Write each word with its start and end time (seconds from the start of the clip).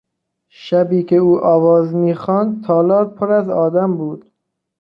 شبی 0.49 1.03
که 1.03 1.15
او 1.17 1.39
آواز 1.39 1.93
میخواند 1.95 2.63
تالار 2.63 3.05
پر 3.09 3.31
از 3.31 3.49
آدم 3.49 3.97
بود. 3.97 4.31